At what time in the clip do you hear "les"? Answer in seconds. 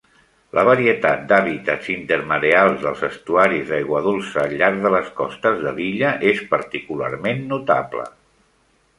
4.95-5.11